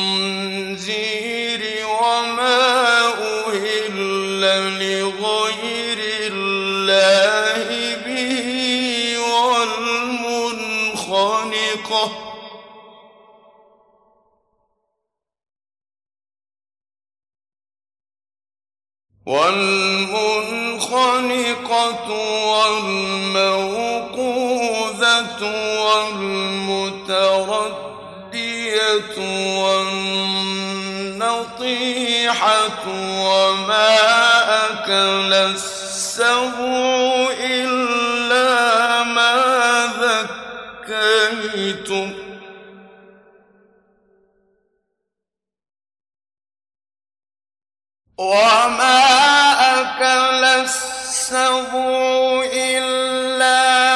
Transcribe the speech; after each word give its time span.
وما 1.87 3.07
أهل 3.47 4.41
لغير 4.79 5.99
الله 6.33 7.67
به 8.07 8.49
والمنخنقة. 9.59 10.77
وال 19.27 19.76
والموقوذة 22.51 23.67
والمتردية 25.87 27.17
والنطيحة 31.17 32.85
وما 33.29 33.97
أكل 34.67 35.33
السبع 35.35 36.55
إلا 37.41 39.03
ما 39.03 39.35
ذكيتم. 40.89 42.13
وما 48.19 49.03
أكل 49.81 50.45
السبع 50.45 50.96
اكتسبوا 51.27 52.45
إلا 52.53 53.96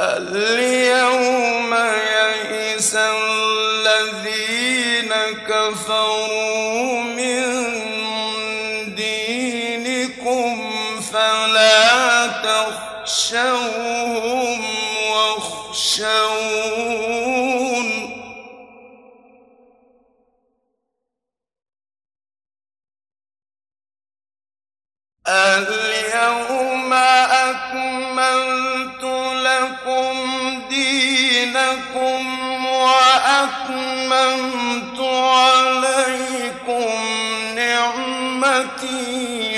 اليوم 0.00 1.74
يئس 1.74 2.94
الذين 2.96 4.34
كفروا 5.48 7.02
من 7.02 7.44
دينكم 8.94 10.70
فلا 11.00 12.26
تخشوهم 13.06 14.64
واخشون. 15.10 16.64
اليوم 25.28 26.92
أكملت 26.92 28.63
دينكم 31.54 32.66
وأتممت 32.66 33.00
عليكم 35.30 36.90
نعمتي 37.54 39.00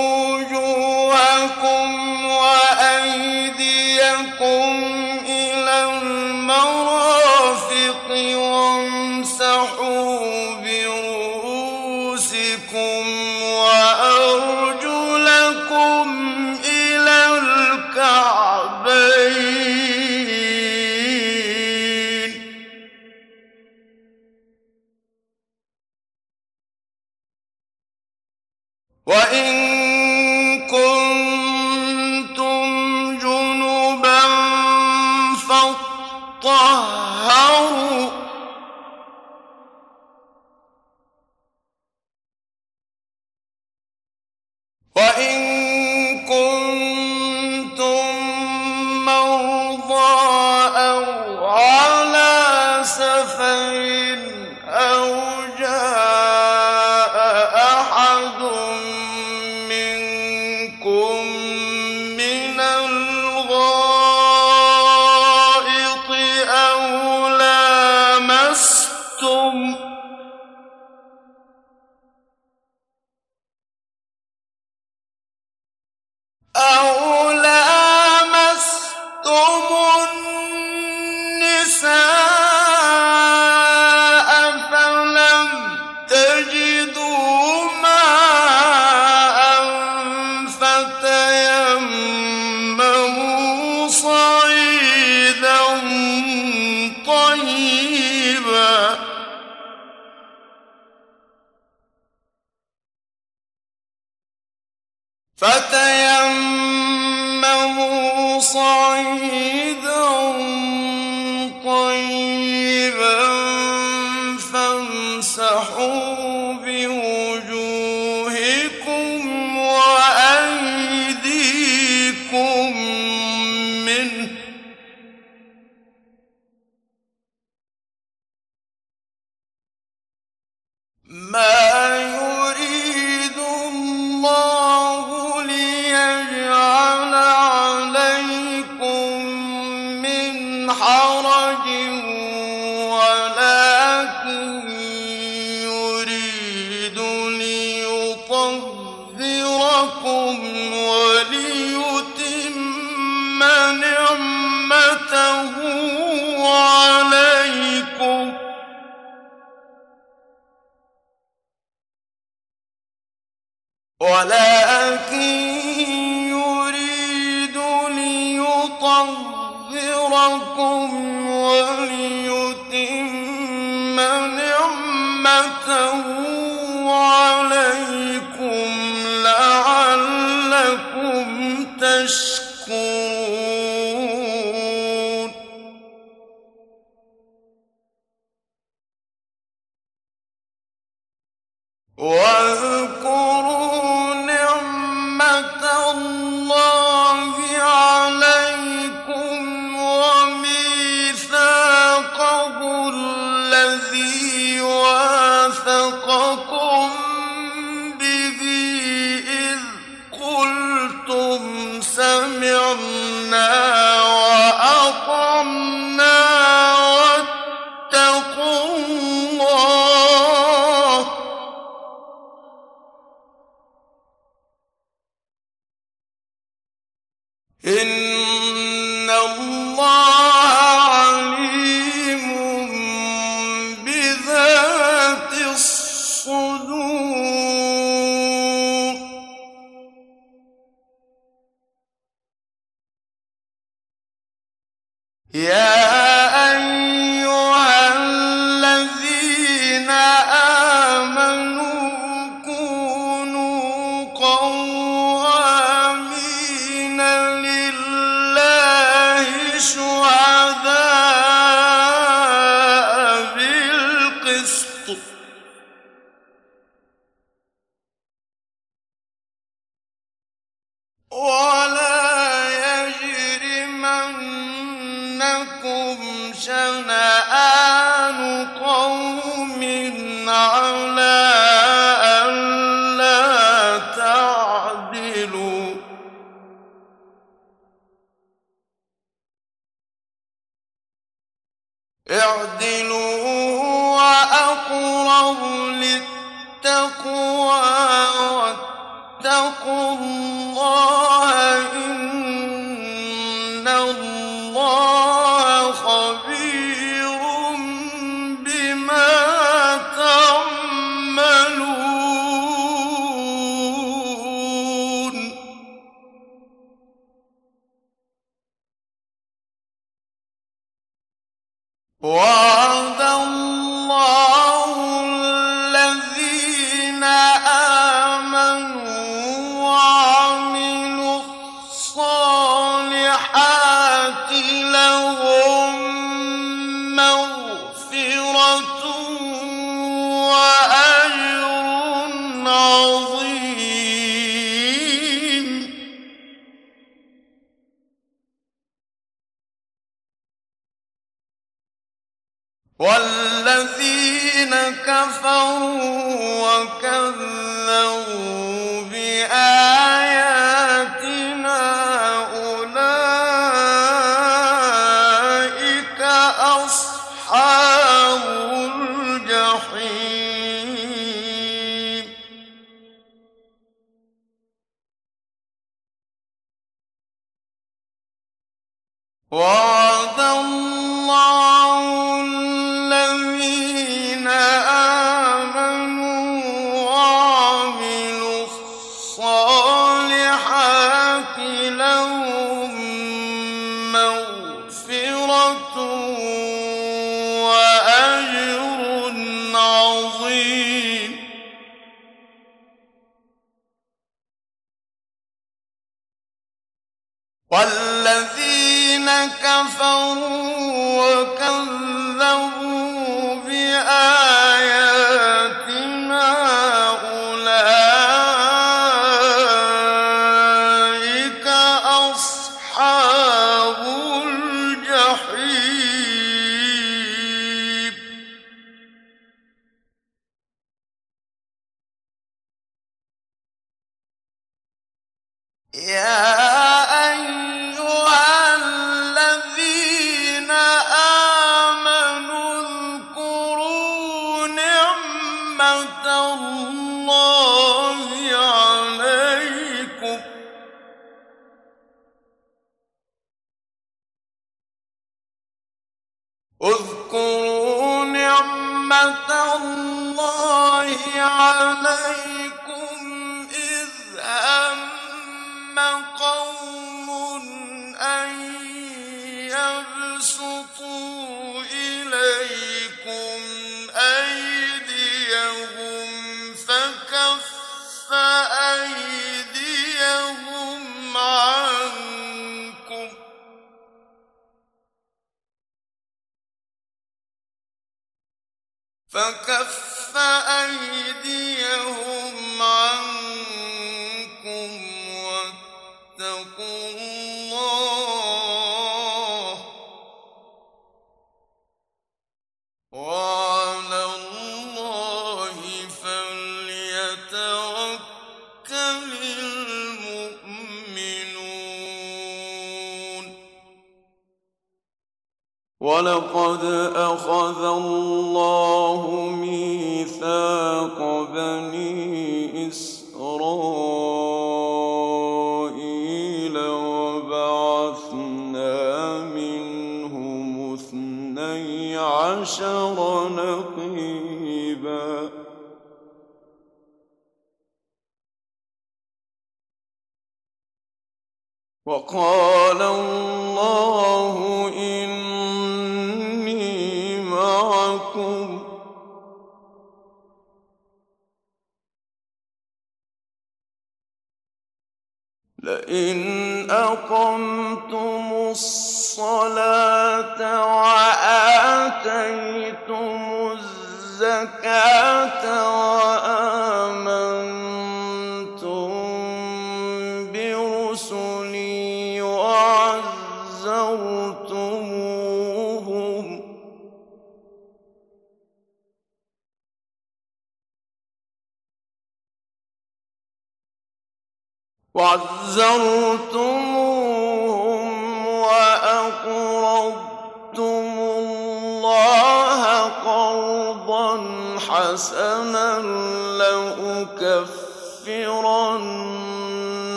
إن 227.66 229.10
الله 229.10 229.63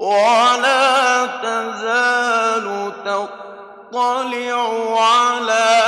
ولا 0.00 1.26
تزال 1.26 2.92
تطلع 3.04 5.00
على 5.00 5.79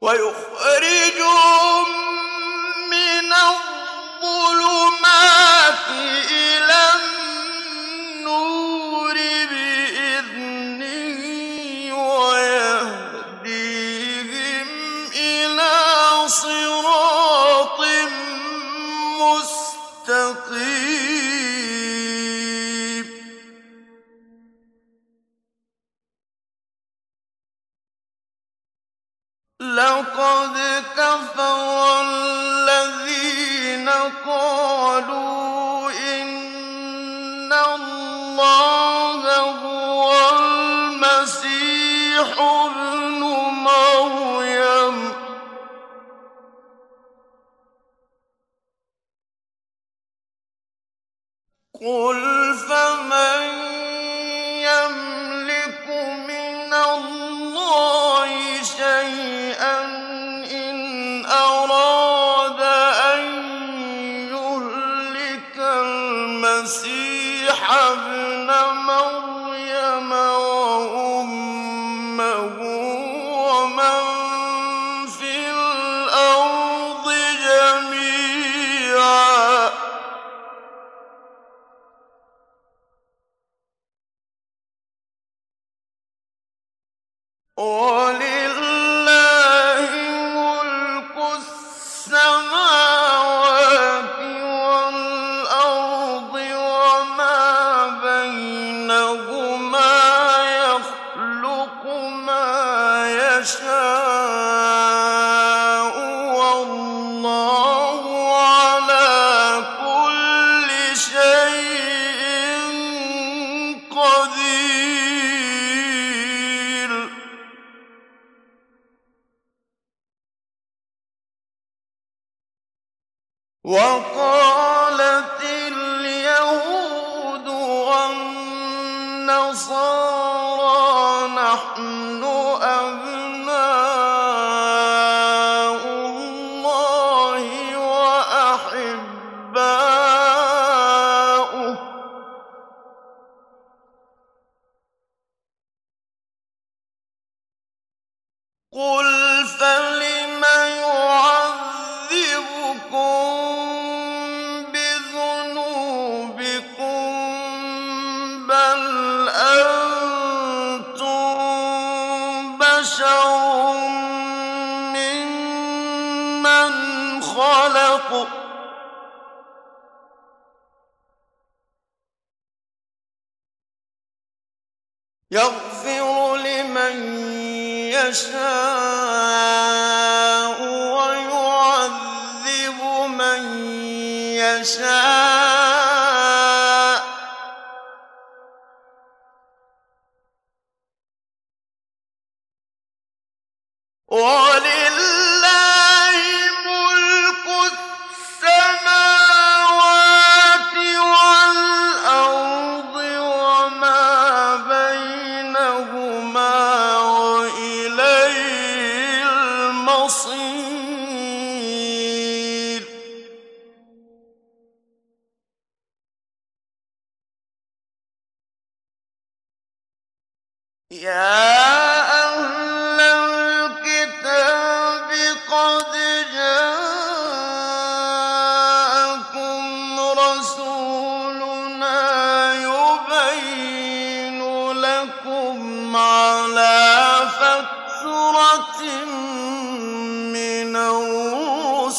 وَيُخْرِجُهُم 0.00 1.57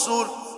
الرُّسُلِ 0.08 0.49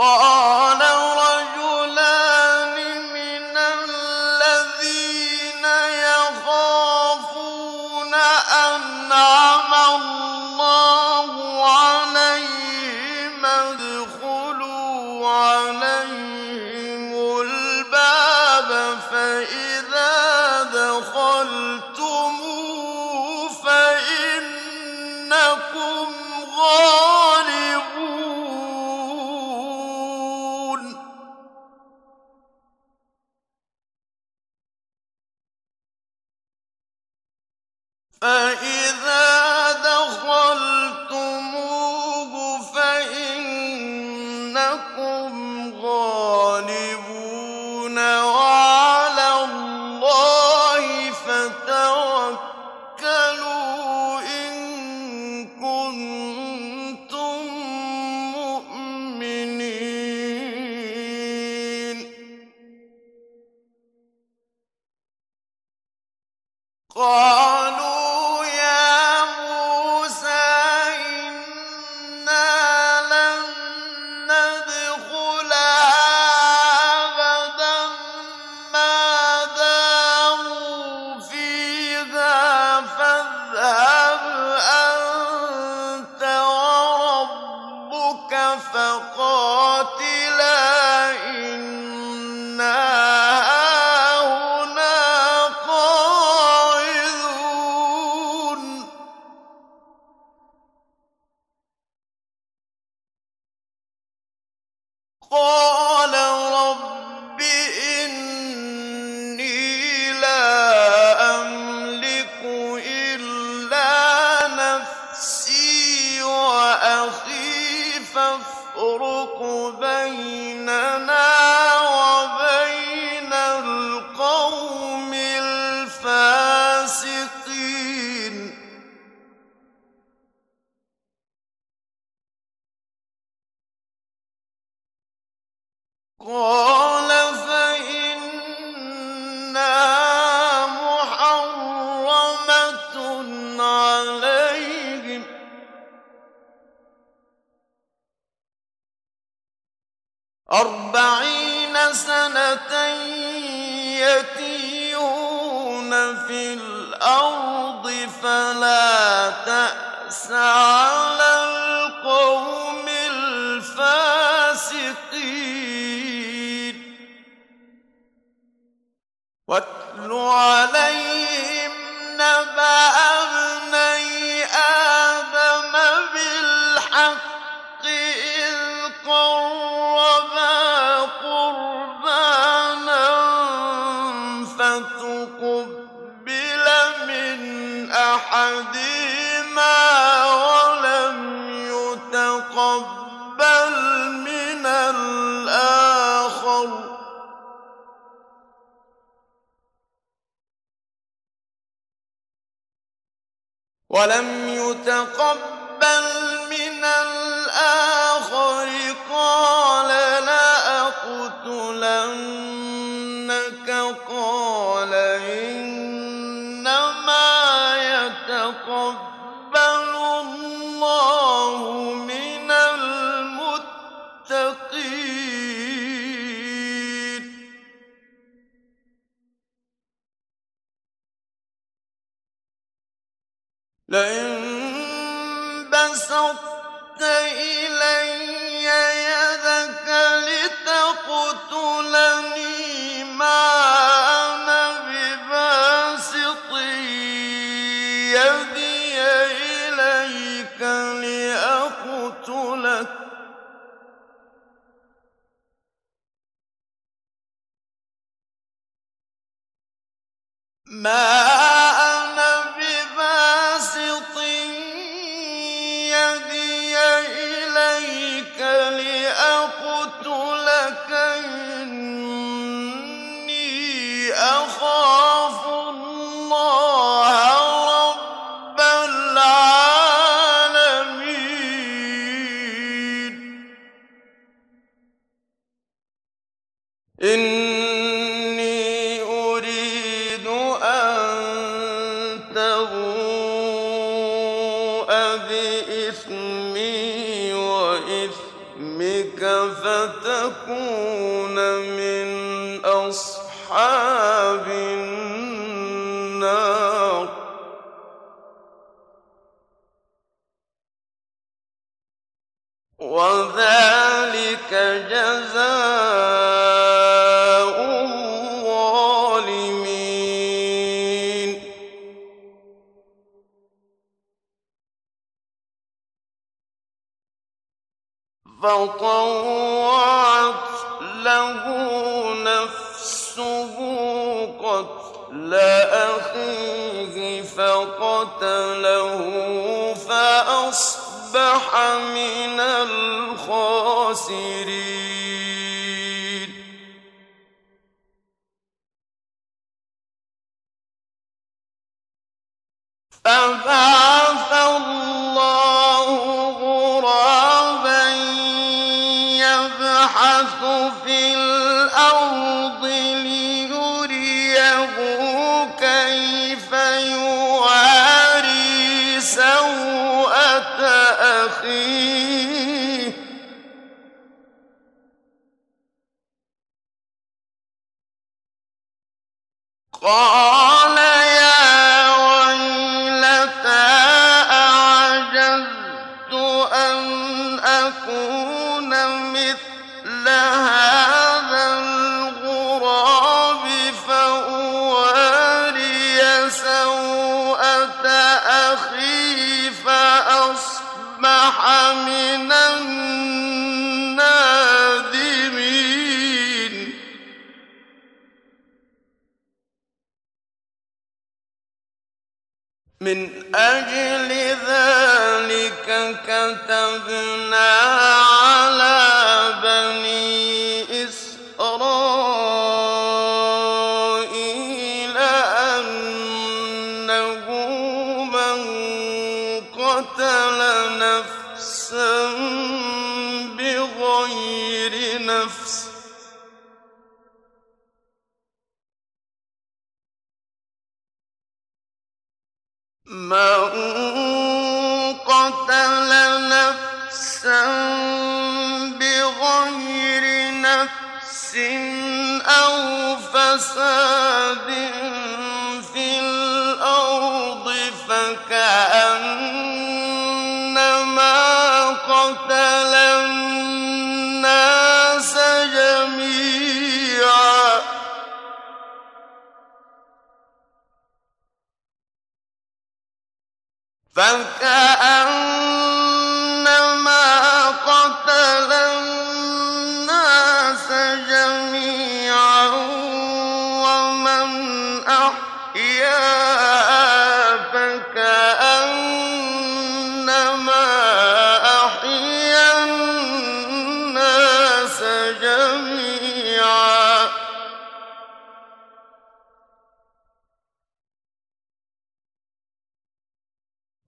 قال 0.00 0.79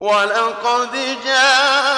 ولقد 0.03 0.93
جاءتهم 1.25 1.92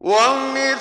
والله 0.00 0.78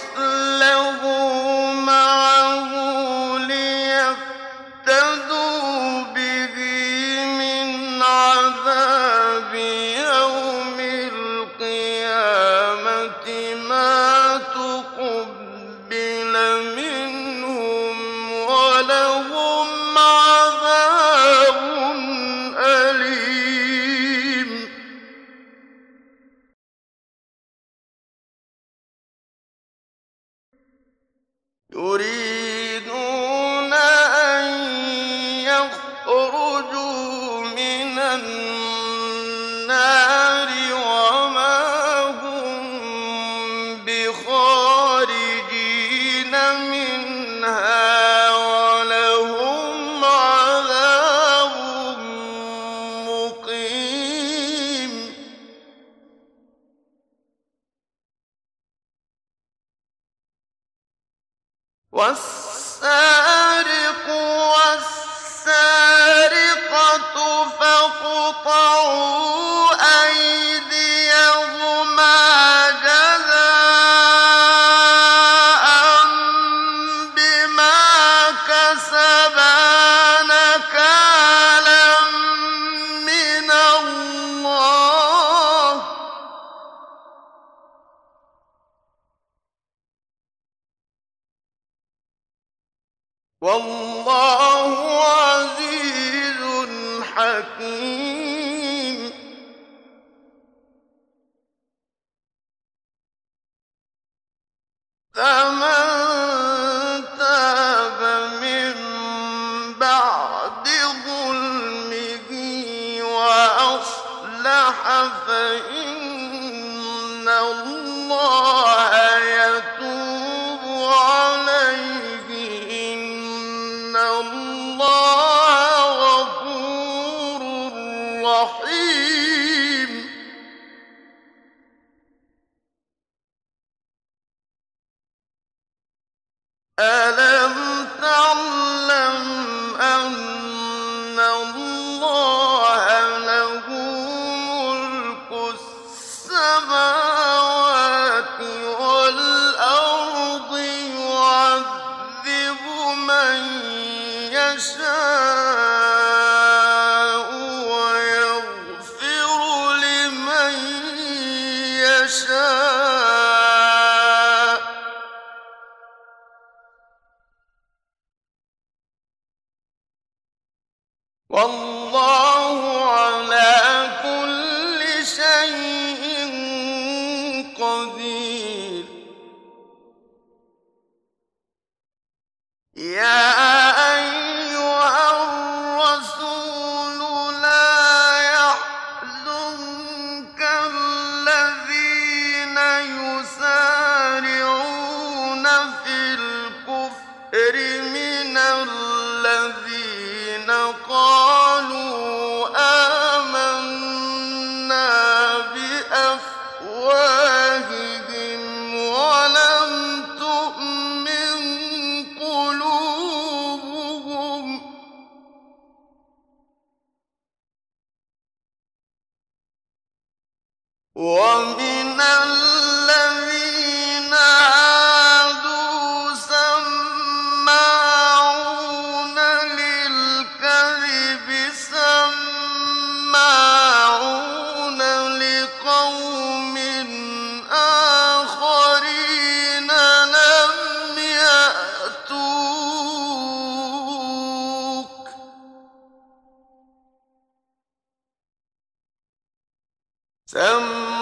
سماعون 250.32 250.99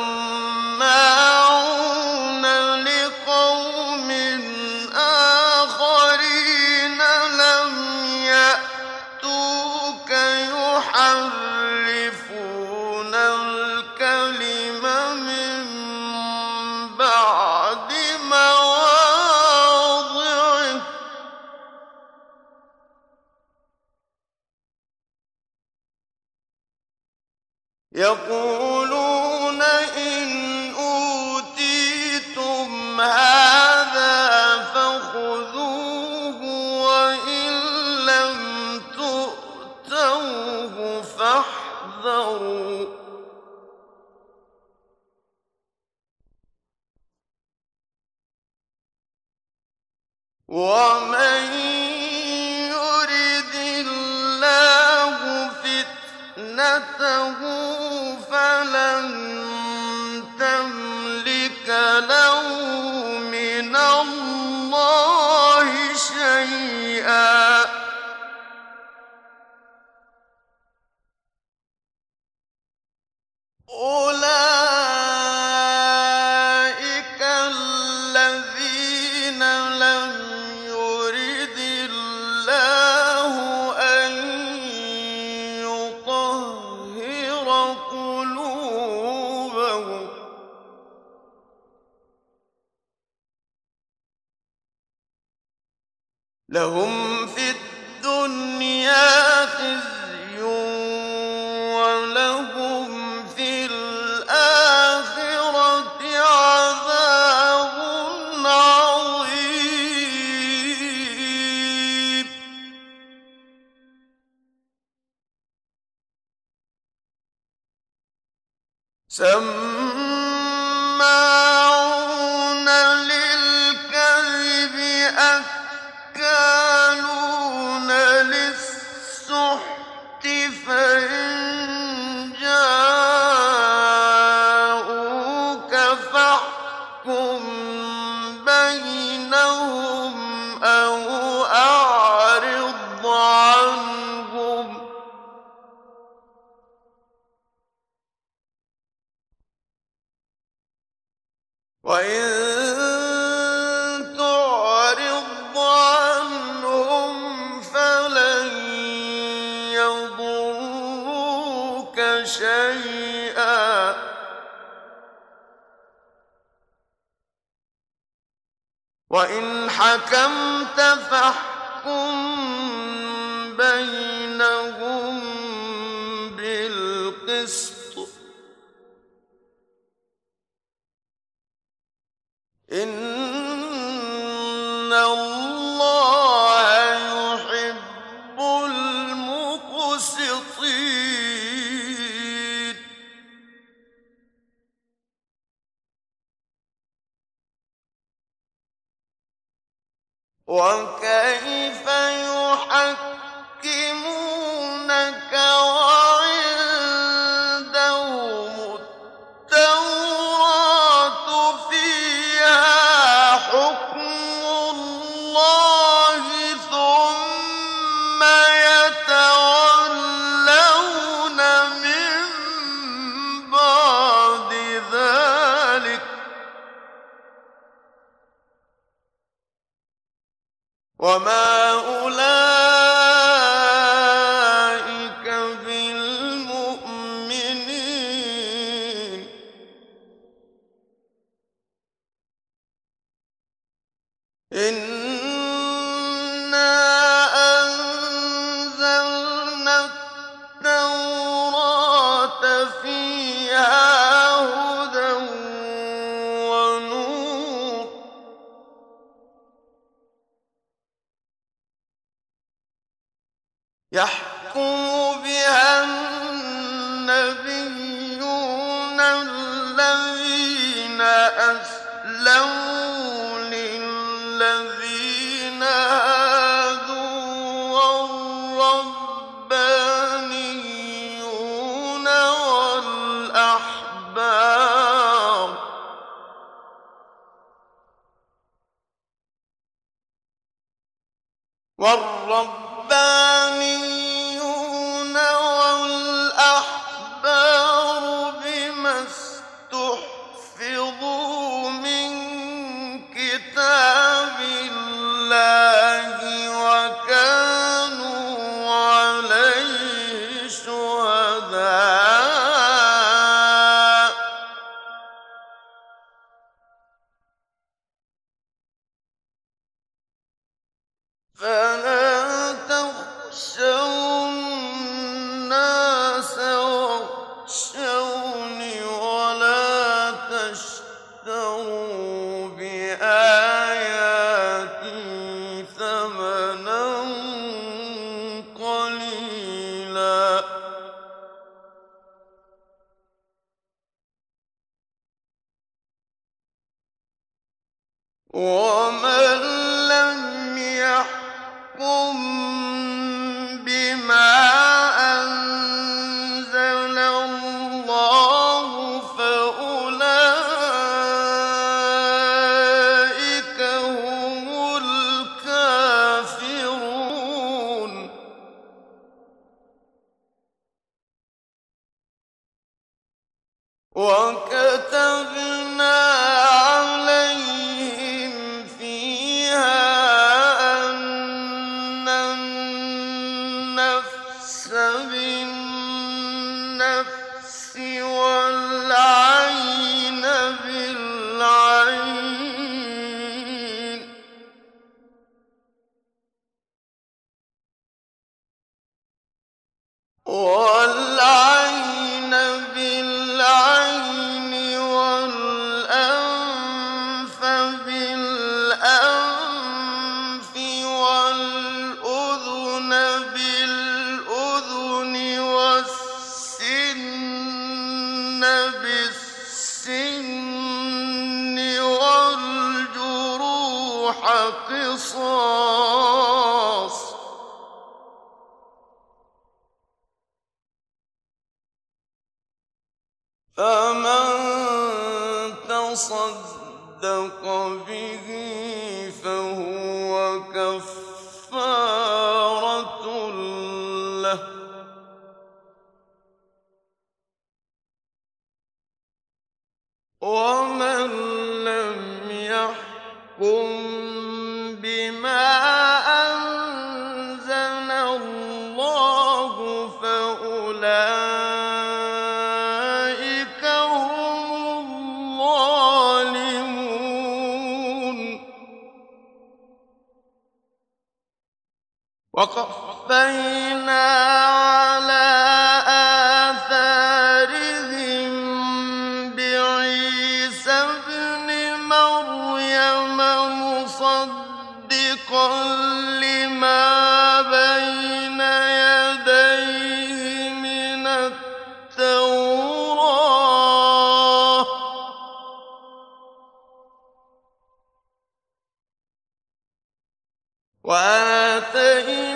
وآتيناه 500.87 502.26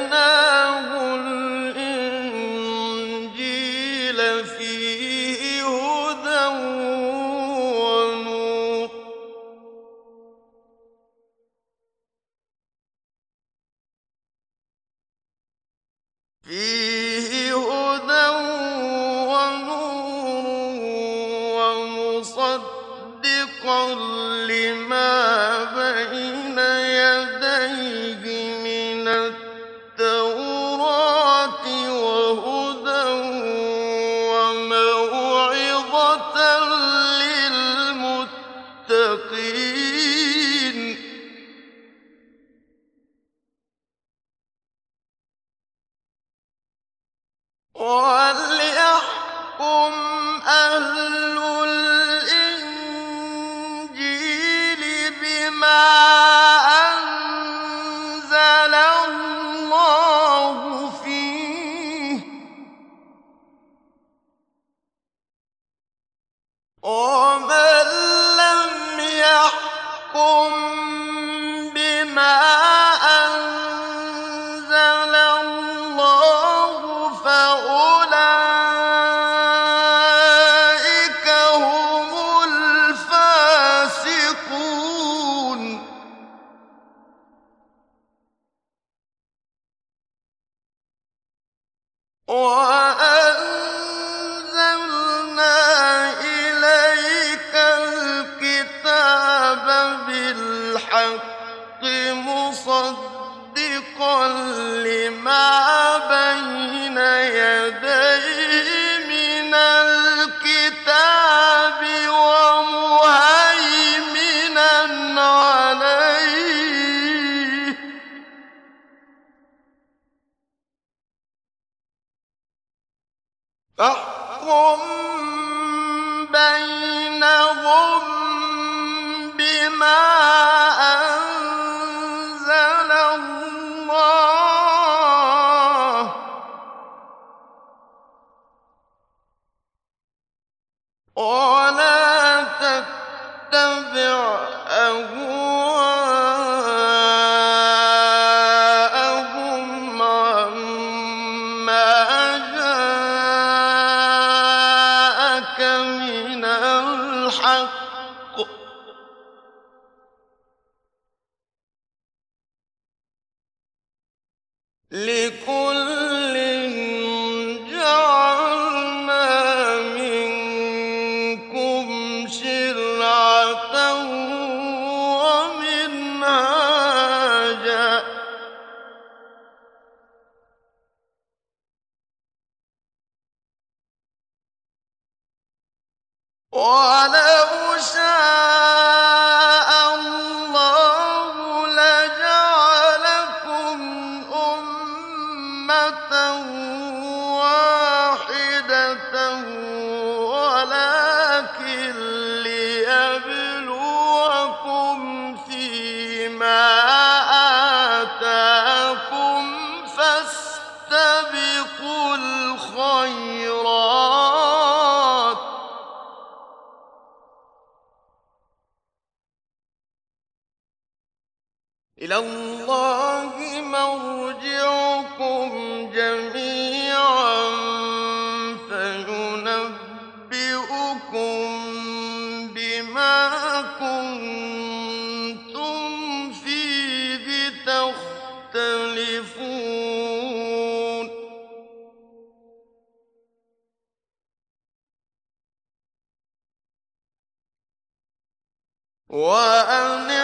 وأن 249.12 250.20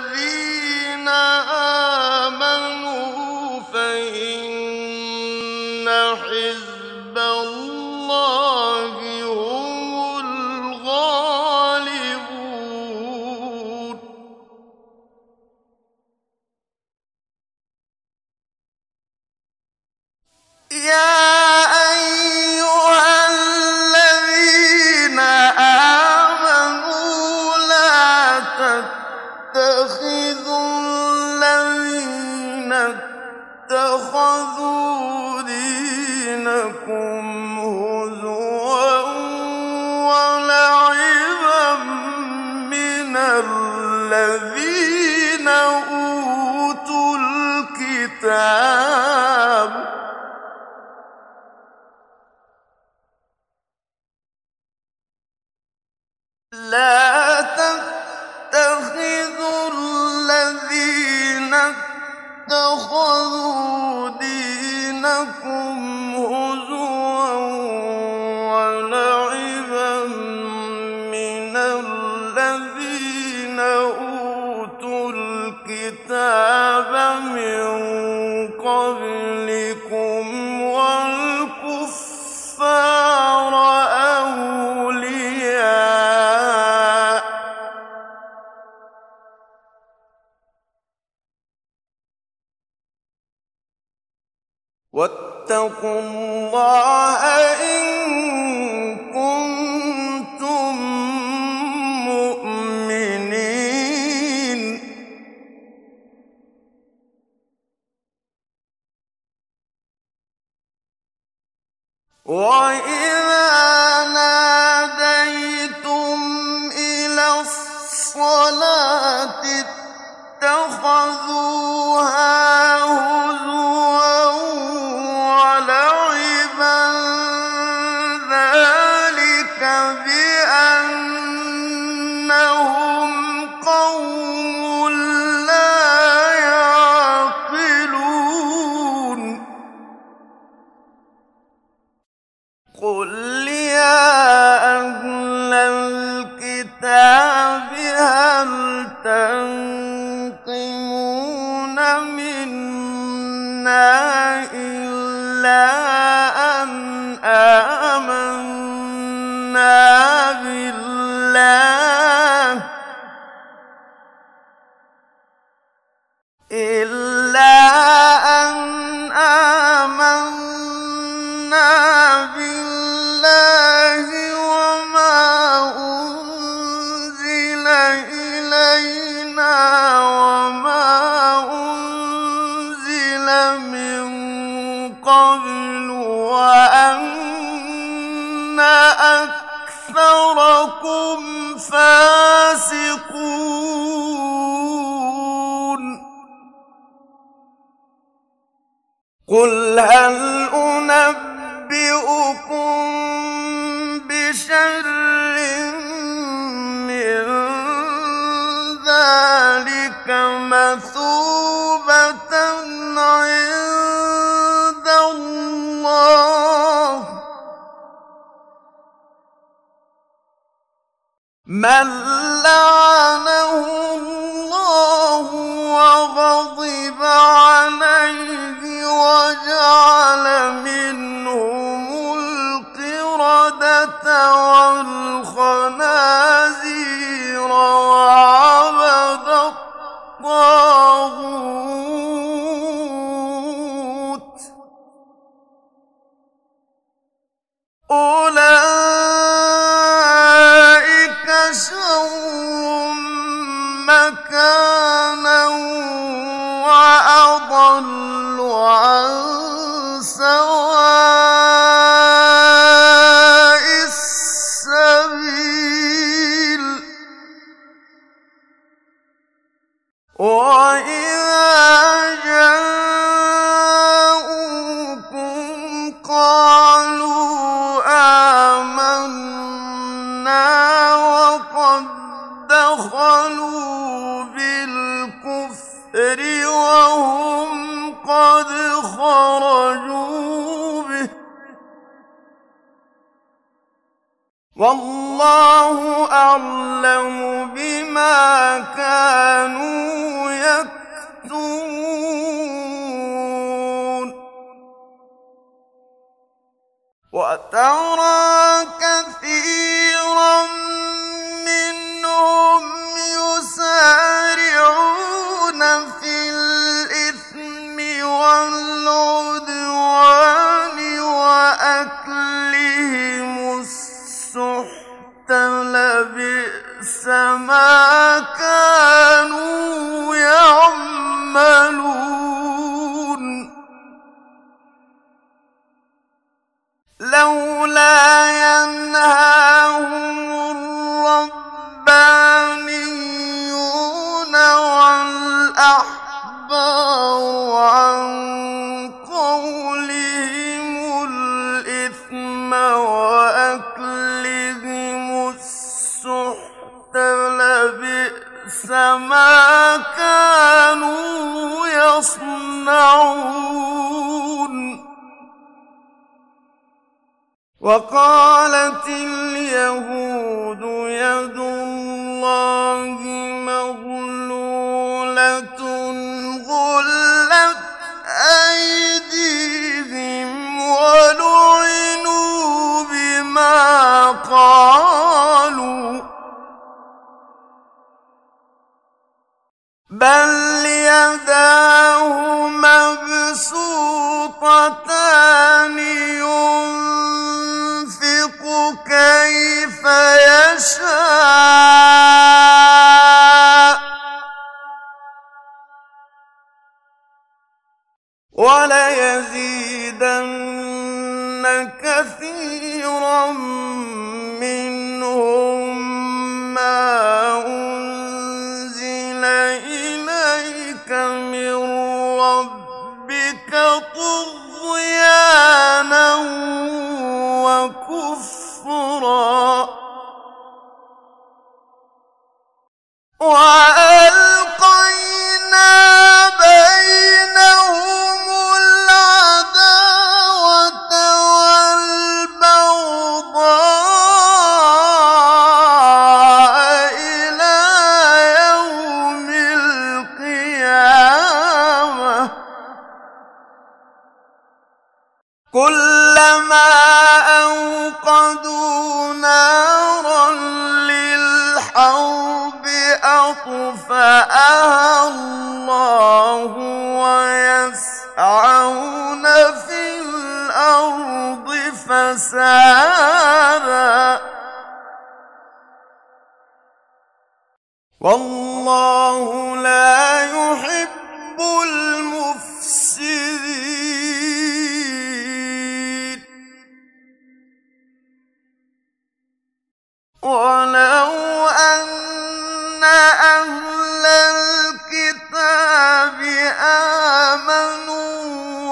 والذين 0.00 1.08
آمنوا 1.08 1.79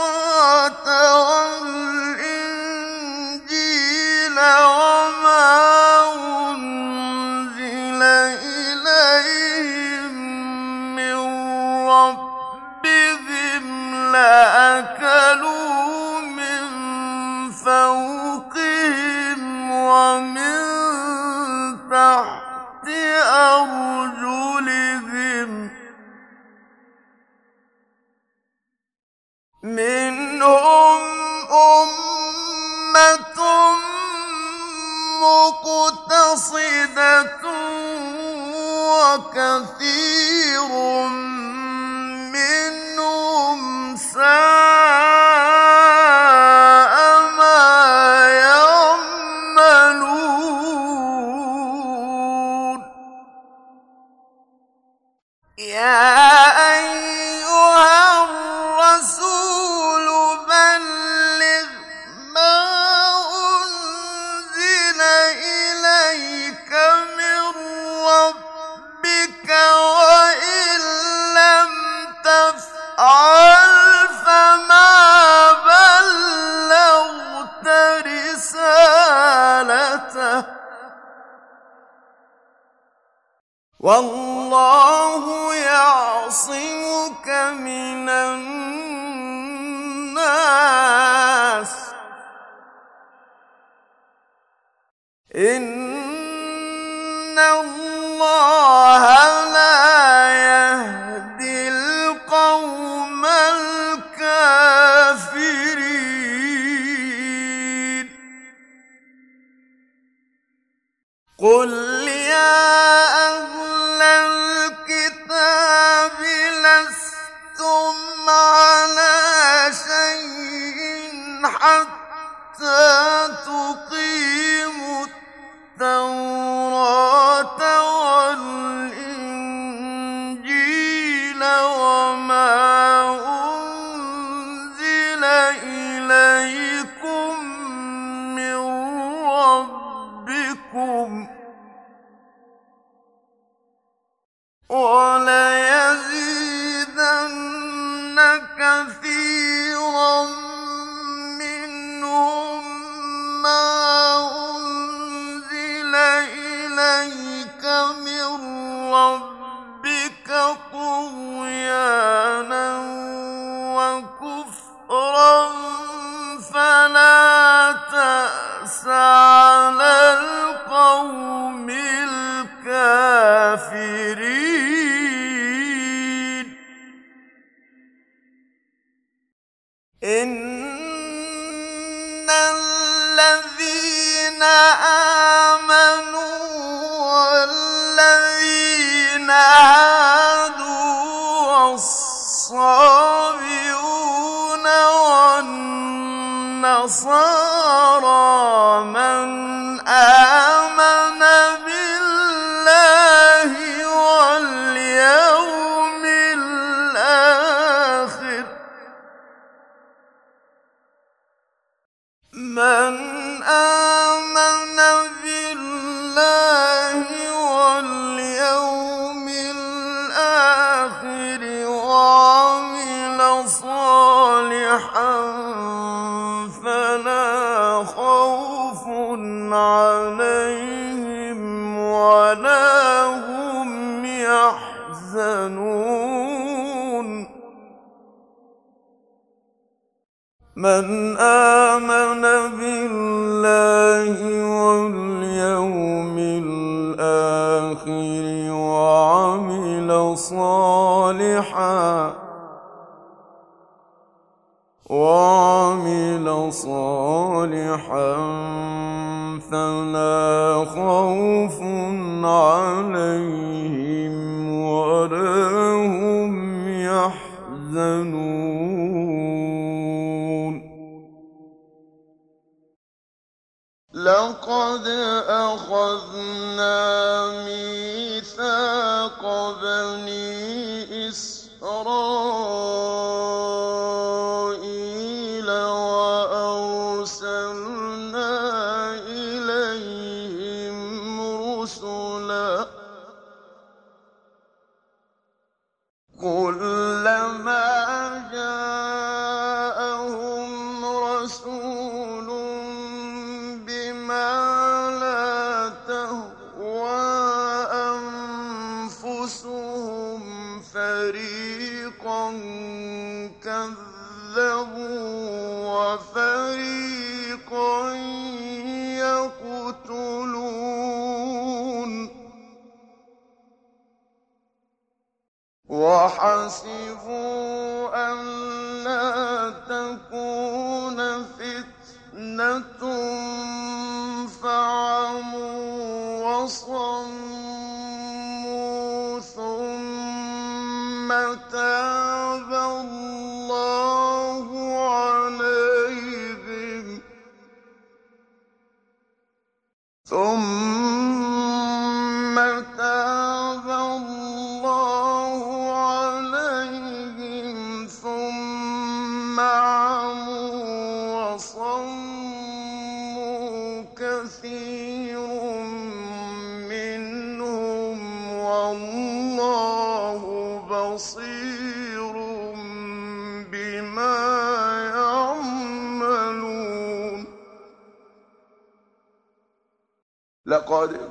والله 83.83 85.55
يعصمك 85.55 87.29
من 87.59 88.09
الناس. 88.09 88.53
إن 95.35 95.72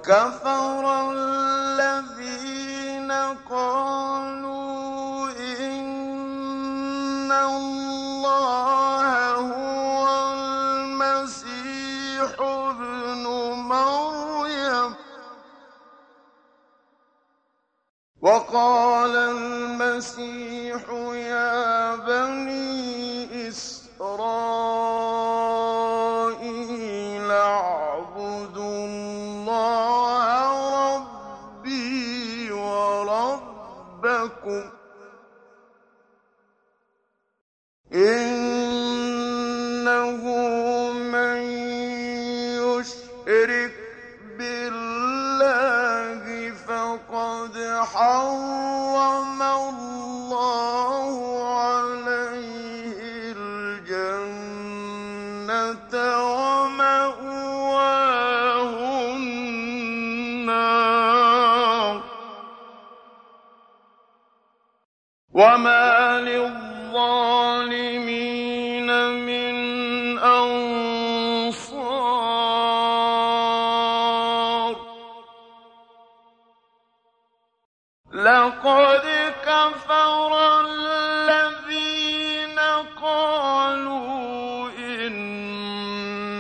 لقد 0.08 0.51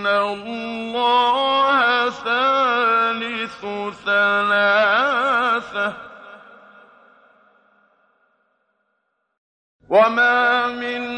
الله 0.08 2.10
ثالث 2.10 3.66
ثلاثة 4.06 5.94
وما 9.90 10.68
من 10.68 11.11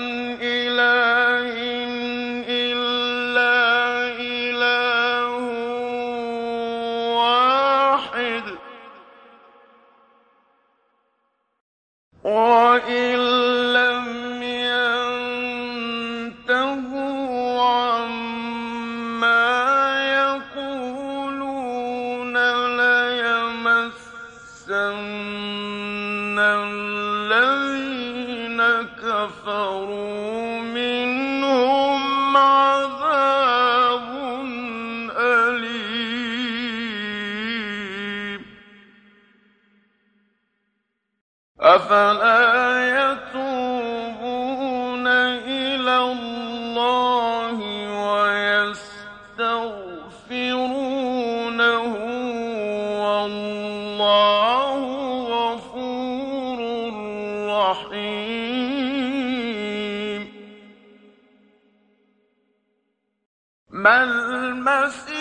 المسيح 64.02 65.11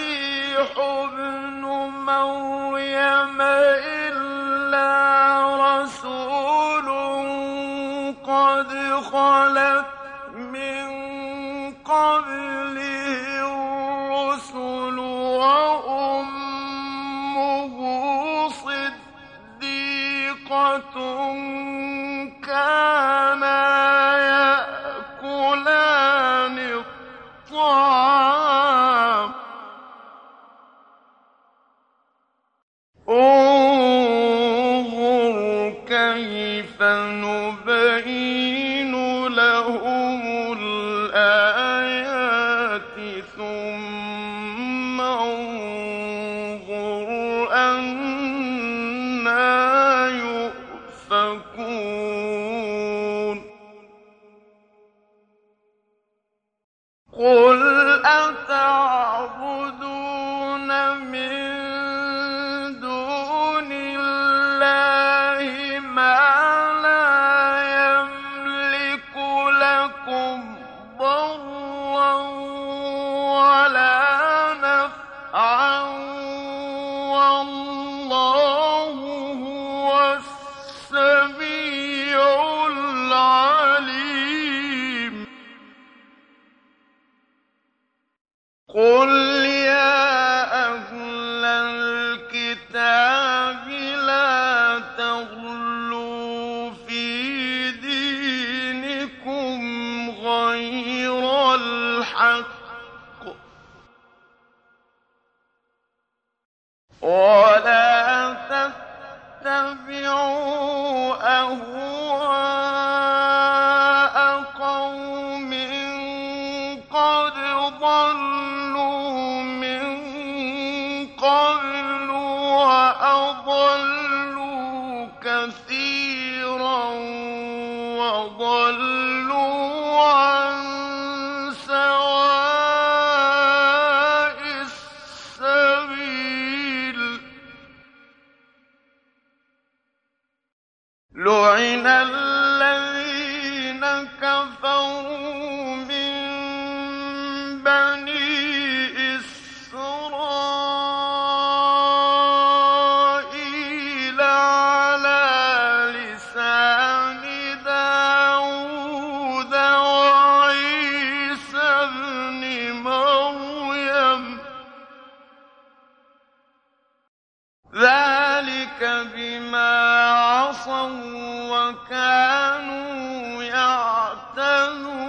وكانوا 171.69 173.43
يعتدون. 173.43 175.03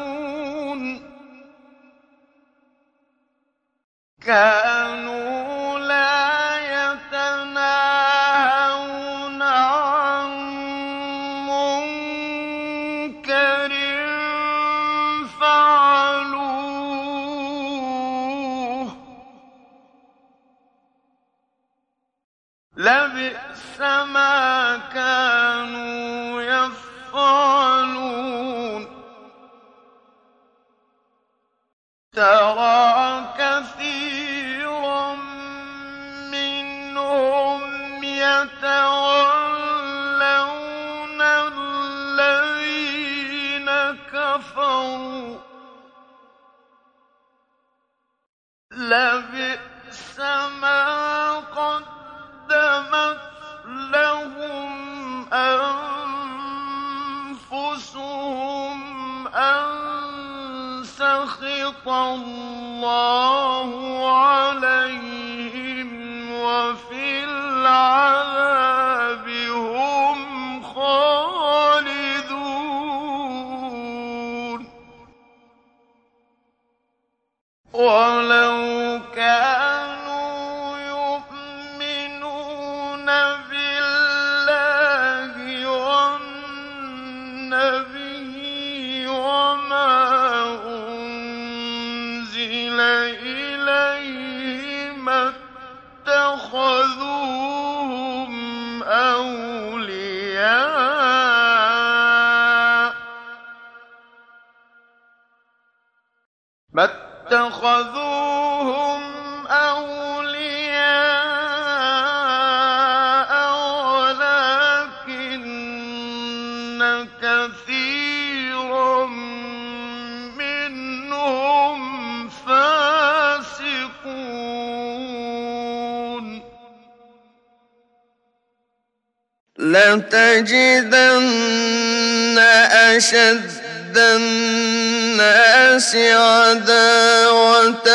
لتجدن 130.42 132.38
أشد 132.72 133.52
الناس 133.98 135.96
عداوة 135.96 137.88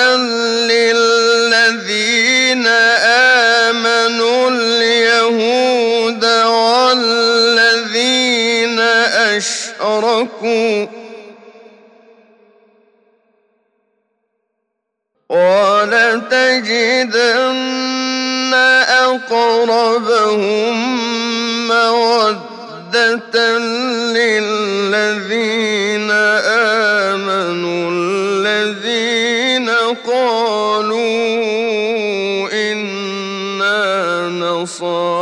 للذين 0.71 2.67
آمنوا 3.67 4.51
اليهود 4.51 6.25
والذين 6.45 7.59
أشركوا 9.37 10.87
ولتجدن 15.29 17.09
أقربهم 19.29 20.98
رحمة 23.09 23.37
للذين 24.13 26.11
آمنوا 27.11 27.91
الذين 27.93 29.69
قالوا 30.07 30.99
إنا 32.53 34.29
نصارى. 34.29 35.18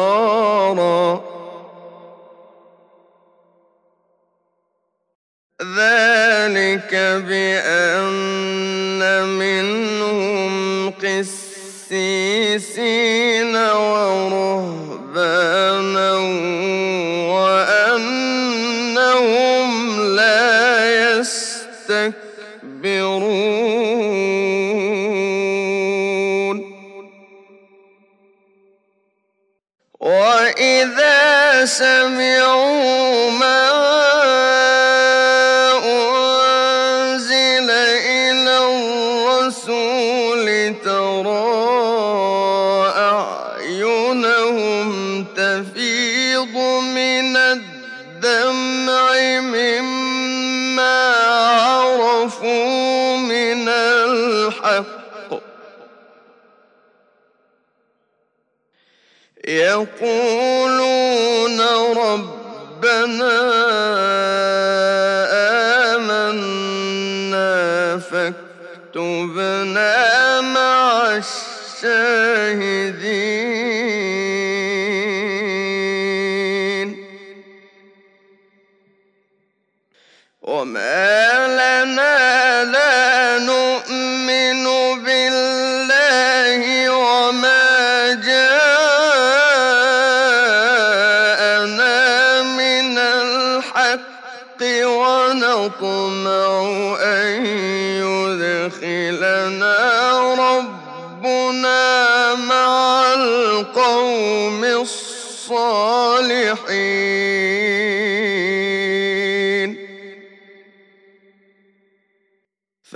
يكون 60.02 60.65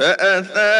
فأثار 0.01 0.80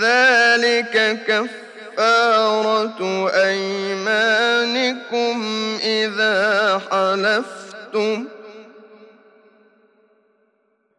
ذلك 0.00 1.18
كفارة 1.26 3.00
أيمانكم 3.34 5.36
إذا 5.82 6.80
حلفتم 6.90 8.26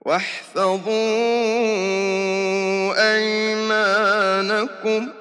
واحفظوا 0.01 0.81
أيمانكم 3.15 5.07
ۖ 5.07 5.20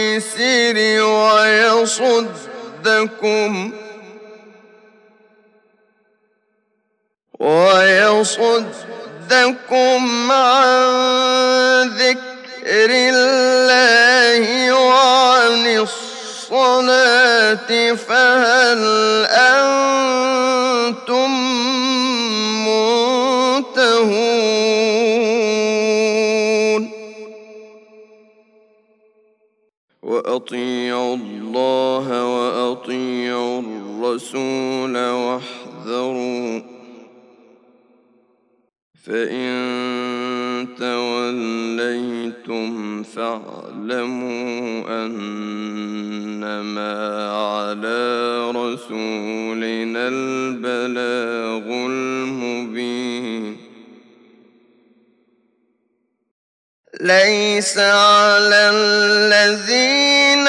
ويصدكم 2.04 2.52
ويصدكم 7.40 8.72
عن 10.32 11.88
ذكر 11.88 12.90
الله 12.90 14.72
وعن 14.72 15.66
الصلاة 15.66 16.05
فهل 17.96 18.82
أنتم 19.26 21.30
منتهون؟ 22.66 23.70
وأطيعوا 30.02 31.16
الله 31.16 32.24
وأطيعوا 32.24 33.60
الرسول 33.60 34.96
واحذروا 34.96 36.75
فإن 39.06 40.68
توليتم 40.78 42.72
فاعلموا 43.02 44.84
أنما 45.04 46.50
على 47.30 48.50
رسولنا 48.50 50.08
البلاغ 50.08 51.66
المبين 51.86 53.56
ليس 57.00 57.78
على 57.78 58.70
الذين 58.74 60.48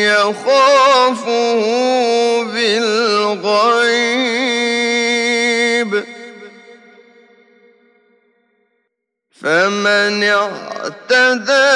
يخافه 0.01 1.82
فمن 9.84 10.23
اعتدى 10.23 11.68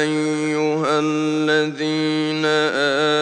أيها 0.00 1.00
الذين 1.00 2.44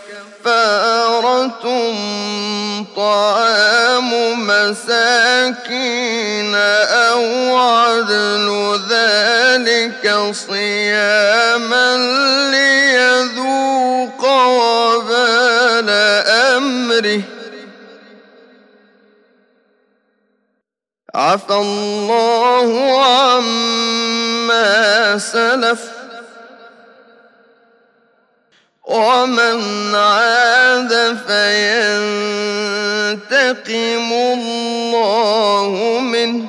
طعام 2.95 4.09
مساكين 4.47 6.55
أو 6.55 7.57
عدل 7.57 8.79
ذلك 8.89 10.05
صياما 10.31 11.97
ليذوق 12.51 14.25
وبال 14.25 15.89
أمره. 16.29 17.21
عفى 21.15 21.53
الله 21.53 23.01
عما 23.05 25.17
سلف. 25.17 25.88
ومن 28.89 29.95
عاد 29.95 30.93
فينتقم 31.27 32.09
الله 34.13 35.99
منه 35.99 36.47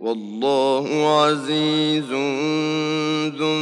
والله 0.00 0.86
عزيز 1.20 2.10
ذو 3.38 3.54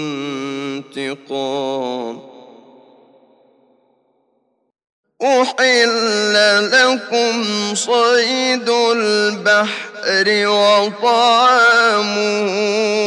انتقام. 0.96 2.31
أحل 5.24 6.34
لكم 6.72 7.44
صيد 7.74 8.68
البحر 8.68 10.46
وطعامه 10.46 12.14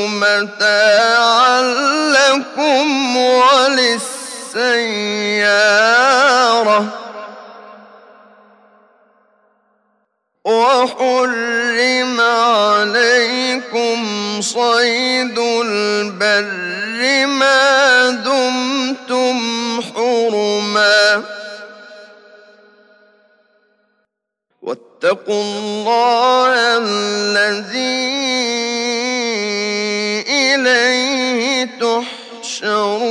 متاعا 0.08 1.62
لكم 2.12 3.18
وللسيارة 3.18 4.06
وحرم 10.46 12.22
عليكم 12.22 14.06
صيد 14.42 15.40
البر 15.40 17.26
ما 17.26 18.10
دمتم 18.10 19.42
حرما 19.82 21.24
واتقوا 25.06 25.44
الله 25.44 26.77
الذي 26.82 28.06
إليه 30.26 31.69
تحشرون. 32.41 33.06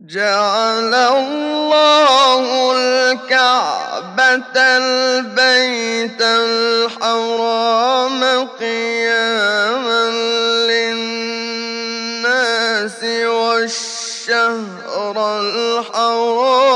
جعل 0.00 0.94
الله 0.94 2.42
الكعبة 2.76 4.56
البيت 4.56 6.22
الحرام 6.22 7.44
قياما 8.60 9.67
الحرام 15.48 16.67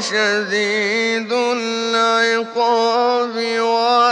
شديد 0.00 1.32
العقاب 1.32 3.36
وأن 3.60 4.07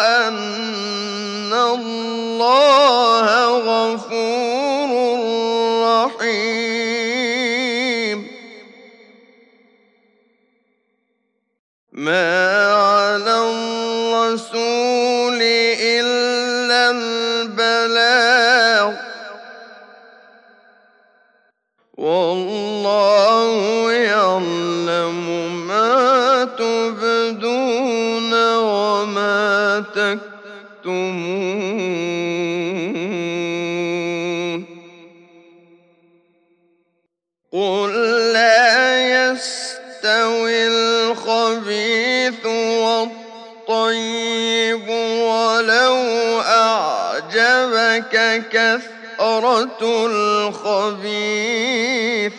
الخبيث. 49.82 52.32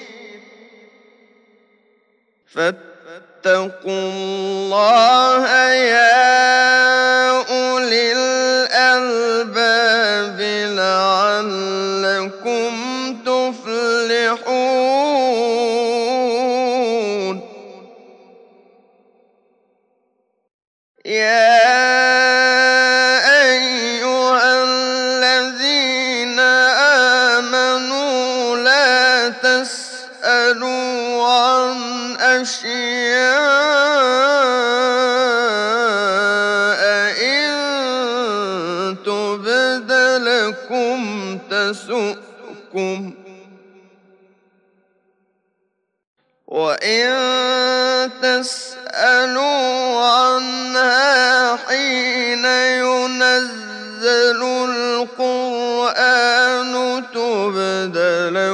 فاتقوا 2.55 3.75
الله 3.85 5.73
يا 5.73 6.66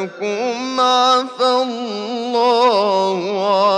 عنكم 0.03 0.79
عفى 0.79 1.43
الله 1.63 3.17
عنكم 3.47 3.72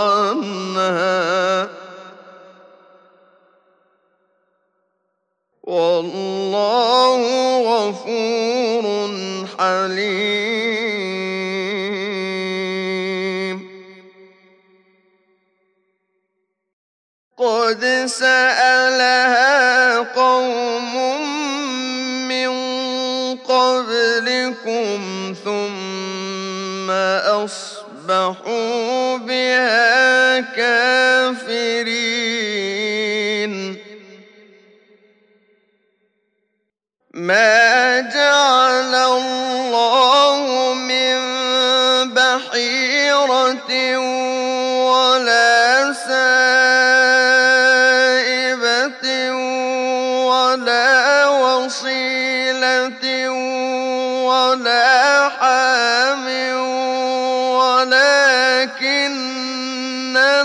أَصْبَحُوا 28.25 28.74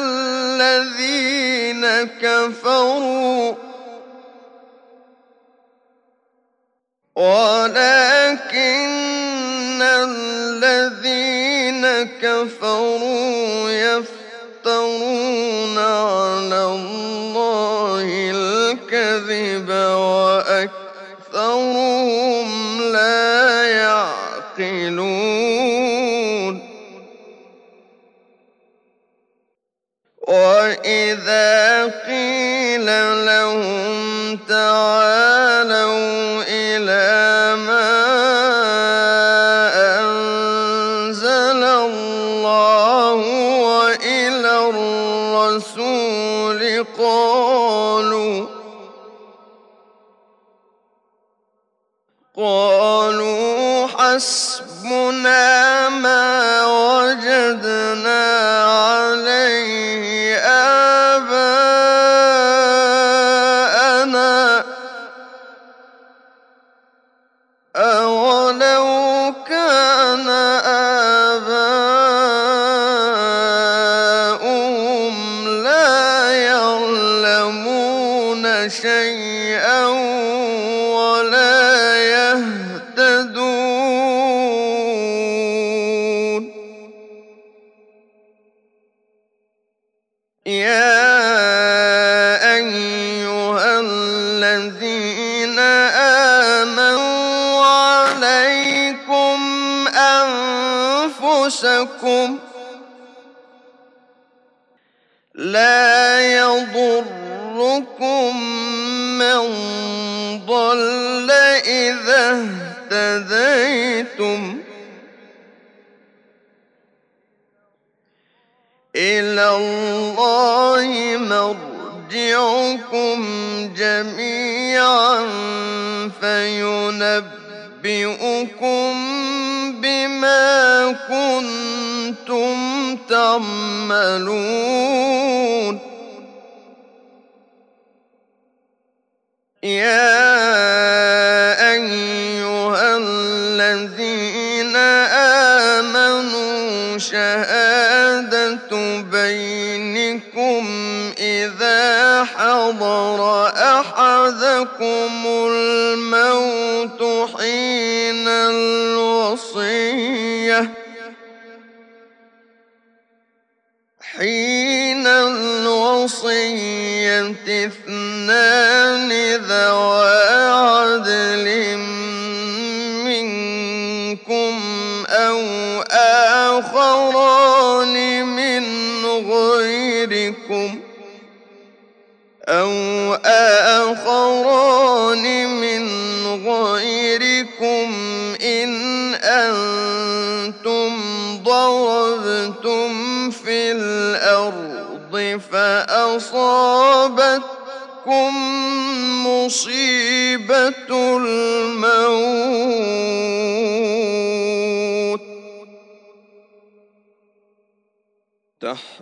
الذين 0.03 1.87
كفروا 2.23 3.55
ولكن 8.41 9.83
الذين 9.83 11.85
كفروا 12.23 13.71
يفعلون 13.71 14.10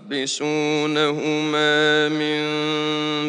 تحبسونهما 0.08 1.68
من 2.08 2.42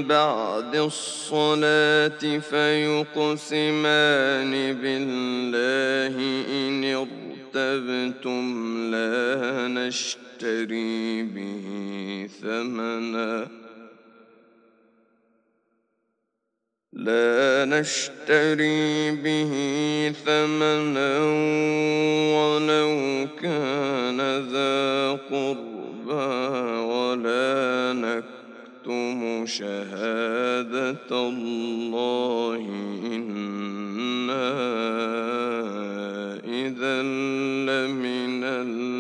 بعد 0.07 0.75
الصلاة 0.75 2.39
فيقسمان 2.39 3.93
بالله 4.73 6.15
إن 6.59 6.83
ارتبتم 6.83 8.45
لا 8.91 9.67
نشتري 9.67 11.23
به 11.23 11.65
ثمنا 12.41 13.47
لا 16.93 17.65
نشتري 17.65 19.11
به 19.11 19.51
ثمنا 20.25 21.19
ولو 22.35 23.27
كان 23.41 24.19
ذا 24.51 25.11
قربى 25.11 25.88
ولا 26.83 27.93
نكتم 27.93 29.45
شهادة 29.45 31.11
الله. 31.11 32.55
إنا 33.05 34.49
إذا 36.45 37.01
لمن 37.69 38.43
الآثمين. 38.43 38.99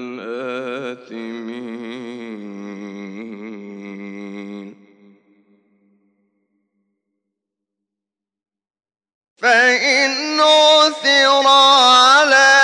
فإن 9.37 10.39
عثر 10.39 11.47
على 11.47 12.58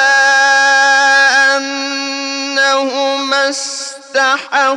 استحقا 4.15 4.75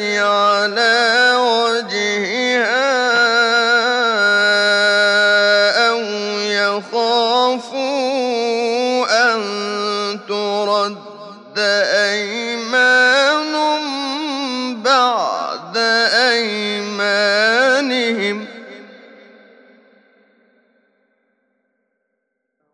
على 0.00 1.34
وجهها 1.36 2.90
أو 5.88 6.00
يخافوا 6.78 7.84
أن 9.34 9.40
ترد 10.28 11.58
أيمان 11.58 13.54
بعد 14.82 15.76
أيمانهم. 16.30 17.40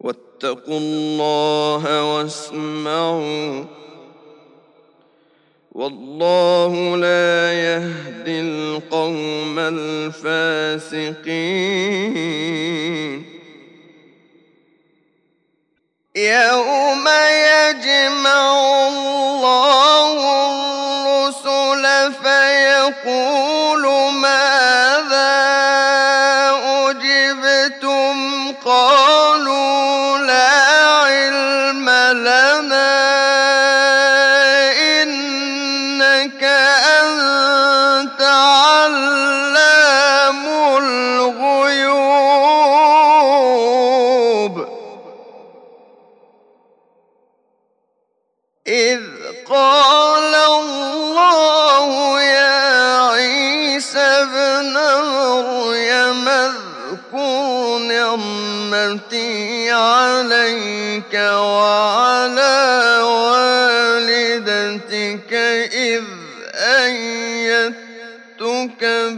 واتقوا 0.01 0.79
الله 0.79 2.15
واسمعوا 2.15 3.76
والله 5.77 6.97
لا 6.97 7.53
يهدي 7.53 8.41
القوم 8.41 9.59
الفاسقين. 9.59 10.57
يوم 16.17 17.09
يجمع 17.53 18.89
الله 18.89 20.13
الرسل 20.49 21.85
فيقول 22.23 23.56
عليك 60.33 61.15
وعلى 61.15 63.01
والدتك 63.95 65.33
إذ 65.73 66.05
أيدتك 66.83 67.77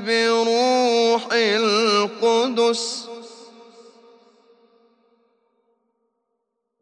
بروح 0.06 1.28
القدس. 1.32 3.05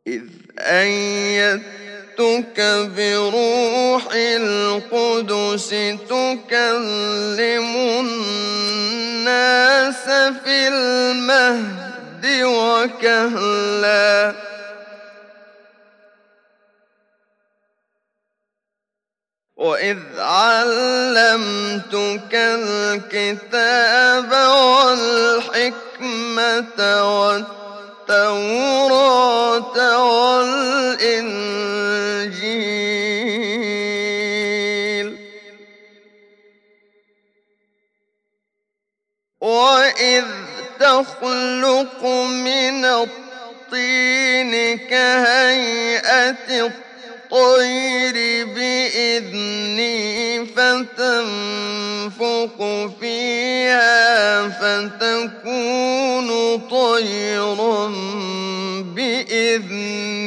إذ 0.06 0.22
أيدتك 0.58 2.60
بروح 2.96 4.04
القدس 4.12 5.68
تكلم 6.08 7.66
الناس 8.00 10.04
في 10.44 10.68
المهد. 10.68 11.85
وكهلاً. 12.44 14.34
وإذ 19.56 19.98
علمتك 20.18 22.34
الكتاب 22.34 24.32
والحكمة 25.56 26.80
والتوراة 28.08 29.76
والإنجيل 30.36 31.46
وإذ 39.40 40.35
تخلق 40.80 42.04
من 42.30 42.84
الطين 42.84 44.78
كهيئة 44.78 46.66
الطير 46.66 48.46
بإذني 48.46 50.06
فتنفق 50.46 51.80
فيها 53.00 54.48
فتكون 54.48 56.28
طيرا 56.70 57.88
بإذني. 58.94 60.26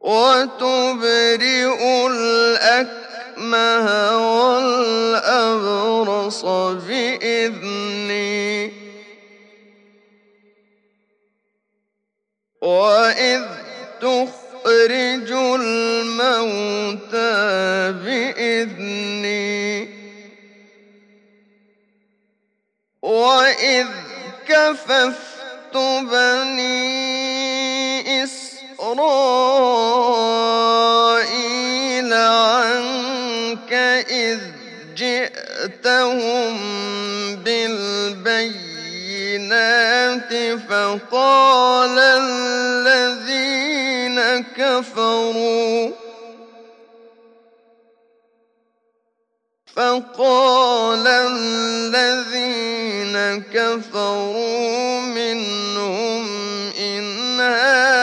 وتبرئ 0.00 1.82
الأكمه 3.44 4.16
والأبرص 5.04 6.44
بإذني 6.86 8.44
وإذ 12.62 13.44
تخرج 14.00 15.32
الموتى 15.60 16.32
بإذني 18.04 19.88
وإذ 23.02 23.88
كففت 24.48 25.76
بني 26.02 27.04
إسرائيل 28.24 28.44
جئتهم 36.04 37.36
بالبيت 37.36 38.74
البينات 39.34 40.60
فقال 40.68 41.98
الذين 41.98 43.40
كفروا 44.56 45.90
فقال 49.76 51.06
الذين 51.06 52.36
كفروا 53.52 55.00
منهم 55.00 56.26
إن 56.78 57.40
هذا 57.40 57.93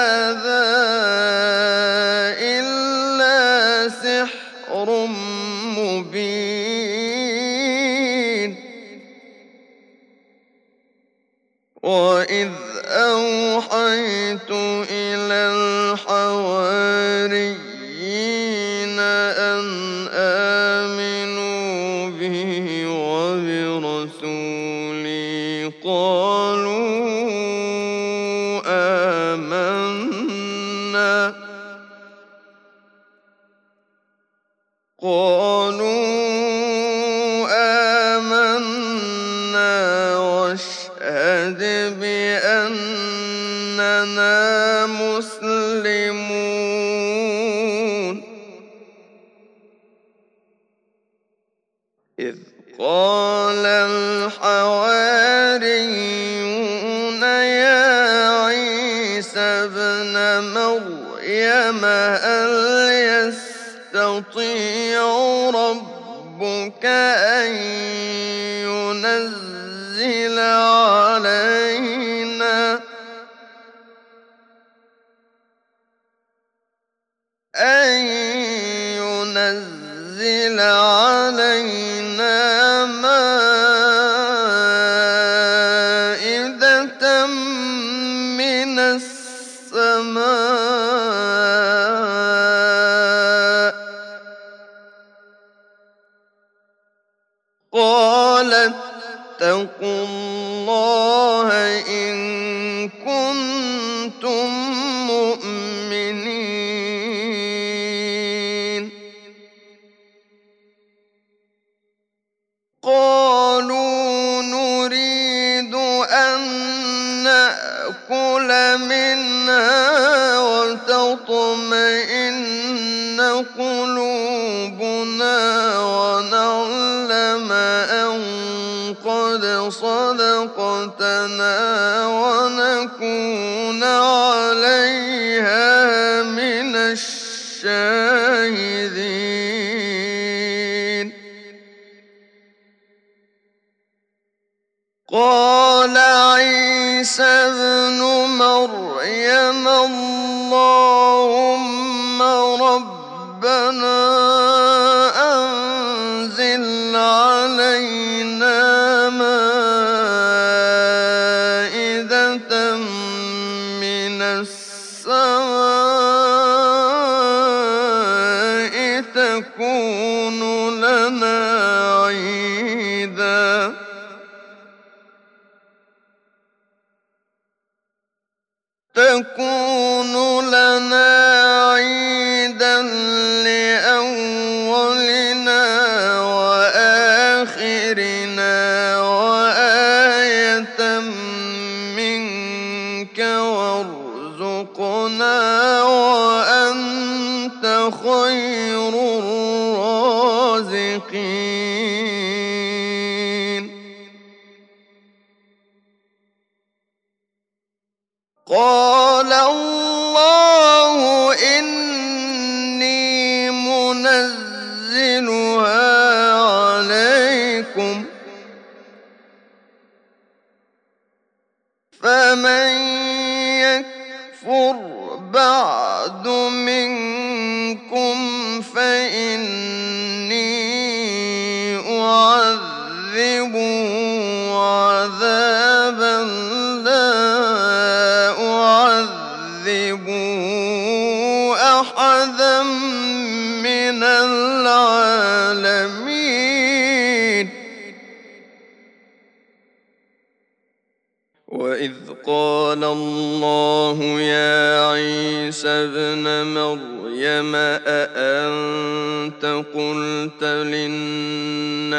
قال 252.26 252.84
الله 252.84 253.98
يا 254.20 254.90
عيسى 254.92 255.68
ابن 255.70 256.48
مريم 256.54 257.56
أأنت 257.86 259.64
قلت 259.74 260.44
للناس 260.44 261.98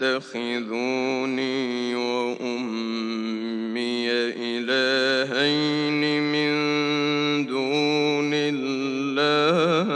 اتخذوني 0.00 1.94
وأمي 1.94 4.10
إلهين 4.36 6.02
من 6.32 6.52
دون 7.46 8.30
الله؟ 8.34 9.94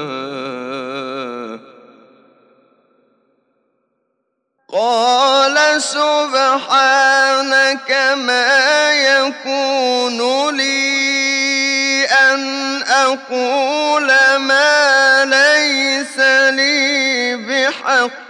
قال 4.73 5.83
سبحانك 5.83 7.91
ما 8.16 8.48
يكون 9.39 10.56
لي 10.56 12.05
أن 12.05 12.82
أقول 12.82 14.06
ما 14.36 15.24
ليس 15.24 16.19
لي 16.55 17.36
بحق. 17.36 18.28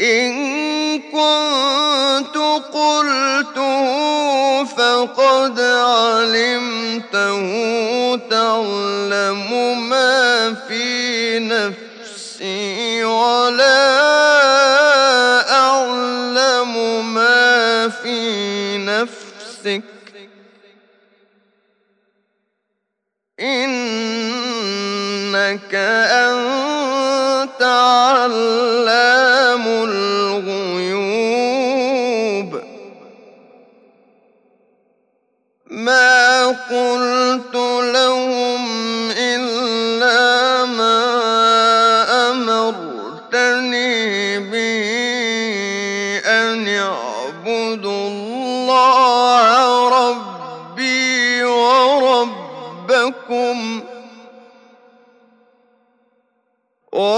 إن 0.00 0.98
كنت 1.00 2.36
قلته 2.72 3.84
فقد 4.64 5.60
علمته 5.60 7.06
تعلم 8.30 9.50
ما 9.88 10.54
في 10.68 11.38
نفسي. 11.38 11.85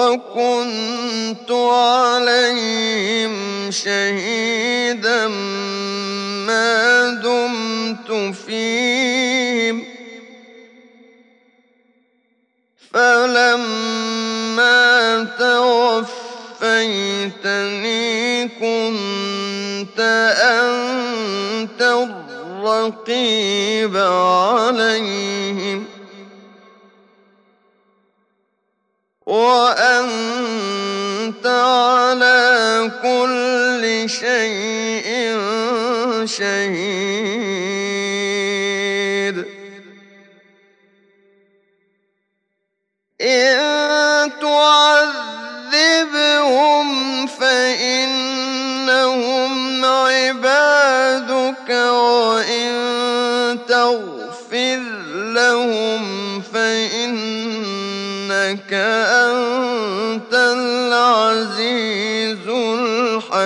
وكنت 0.09 1.51
عليهم 1.51 3.35
شهيدا 3.70 5.28
ما 6.47 7.10
دمت 7.10 8.36
فيهم. 8.47 9.85
فلما 12.93 14.78
توفيتني 15.39 16.89
كنت 18.48 20.01
أنت 20.43 21.82
الرقيب 22.62 23.97
عليهم. 23.97 25.88
وأنت 29.39 30.06
على 31.47 32.90
كل 33.02 34.10
شيء 34.10 35.39
شهيد. 36.24 37.47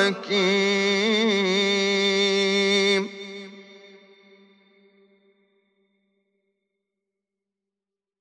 الحكيم 0.08 1.42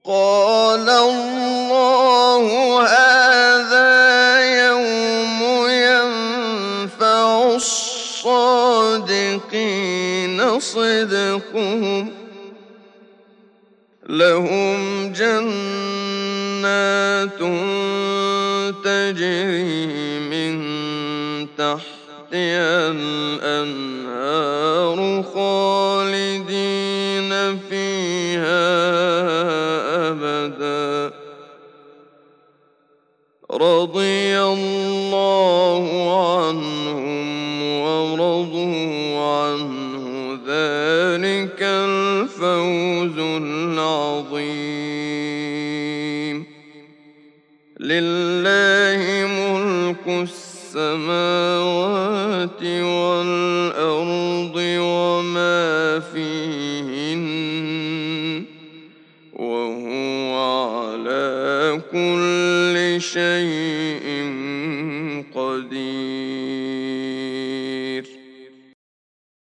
قال 0.06 0.90
الله 0.90 2.44
هذا 2.88 3.92
يوم 4.66 5.42
ينفع 5.70 7.56
الصادقين 7.56 8.80
صدقهم. 10.60 12.22
لهم 14.12 15.14
جنات 15.14 16.22
تجري 18.84 20.11
الأنهار 23.42 24.98
خالدين 25.34 27.32
فيها 27.70 28.72
أبدا. 30.10 31.12
رضي 33.52 34.42
الله 34.42 35.86
عنه 36.38 36.71
السماوات 52.61 52.63